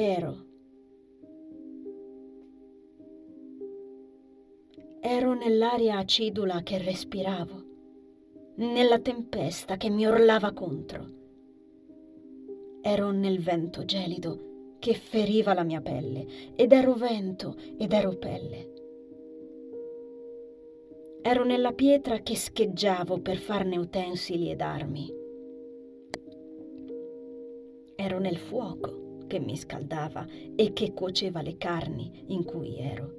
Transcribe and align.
ero. 0.00 0.46
Ero 5.00 5.34
nell'aria 5.34 5.98
acidula 5.98 6.62
che 6.62 6.78
respiravo, 6.78 7.64
nella 8.58 9.00
tempesta 9.00 9.76
che 9.76 9.90
mi 9.90 10.06
urlava 10.06 10.52
contro. 10.52 11.16
Ero 12.80 13.10
nel 13.10 13.40
vento 13.40 13.84
gelido 13.84 14.76
che 14.78 14.94
feriva 14.94 15.52
la 15.52 15.64
mia 15.64 15.80
pelle 15.80 16.54
ed 16.54 16.70
ero 16.70 16.94
vento 16.94 17.56
ed 17.76 17.92
ero 17.92 18.14
pelle. 18.14 18.72
Ero 21.22 21.44
nella 21.44 21.72
pietra 21.72 22.20
che 22.20 22.36
scheggiavo 22.36 23.18
per 23.18 23.38
farne 23.38 23.76
utensili 23.76 24.48
ed 24.52 24.60
armi. 24.60 25.12
Ero 27.96 28.20
nel 28.20 28.36
fuoco 28.36 29.06
che 29.28 29.38
mi 29.38 29.56
scaldava 29.56 30.26
e 30.56 30.72
che 30.72 30.92
cuoceva 30.92 31.40
le 31.40 31.56
carni 31.56 32.24
in 32.28 32.42
cui 32.42 32.78
ero. 32.78 33.12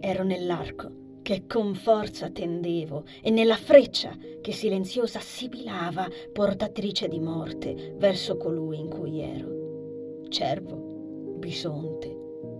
Ero 0.00 0.24
nell'arco 0.24 1.04
che 1.22 1.44
con 1.48 1.74
forza 1.74 2.30
tendevo 2.30 3.04
e 3.20 3.30
nella 3.30 3.56
freccia 3.56 4.16
che 4.40 4.52
silenziosa 4.52 5.18
sibilava, 5.18 6.06
portatrice 6.32 7.08
di 7.08 7.18
morte, 7.18 7.94
verso 7.96 8.36
colui 8.36 8.78
in 8.78 8.88
cui 8.88 9.20
ero. 9.20 10.24
Cervo, 10.28 10.76
bisonte, 11.38 12.16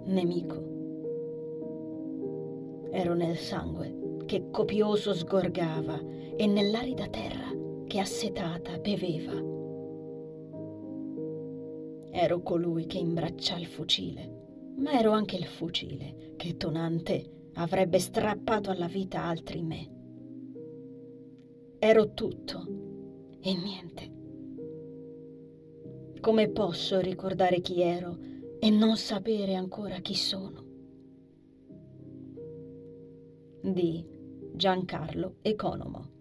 nemico. 0.06 0.74
Ero 2.90 3.14
nel 3.14 3.36
sangue 3.36 4.24
che 4.26 4.50
copioso 4.50 5.14
sgorgava 5.14 6.00
e 6.36 6.46
nell'arida 6.46 7.06
terra 7.06 7.54
che 7.86 8.00
assetata 8.00 8.78
beveva. 8.78 9.65
Ero 12.18 12.40
colui 12.40 12.86
che 12.86 12.96
imbraccia 12.96 13.58
il 13.58 13.66
fucile, 13.66 14.72
ma 14.78 14.98
ero 14.98 15.10
anche 15.10 15.36
il 15.36 15.44
fucile 15.44 16.32
che 16.36 16.56
tonante 16.56 17.50
avrebbe 17.56 17.98
strappato 17.98 18.70
alla 18.70 18.86
vita 18.86 19.22
altri 19.22 19.62
me. 19.62 19.90
Ero 21.78 22.14
tutto 22.14 22.64
e 23.38 23.54
niente. 23.54 24.14
Come 26.18 26.48
posso 26.48 27.00
ricordare 27.00 27.60
chi 27.60 27.82
ero 27.82 28.16
e 28.60 28.70
non 28.70 28.96
sapere 28.96 29.54
ancora 29.54 29.98
chi 29.98 30.14
sono? 30.14 30.64
di 33.60 34.02
Giancarlo 34.54 35.36
Economo. 35.42 36.15